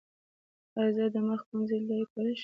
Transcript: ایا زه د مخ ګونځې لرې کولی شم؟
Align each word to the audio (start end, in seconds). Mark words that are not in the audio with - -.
ایا 0.77 0.91
زه 0.95 1.05
د 1.13 1.15
مخ 1.27 1.41
ګونځې 1.49 1.77
لرې 1.87 2.05
کولی 2.11 2.33
شم؟ 2.35 2.39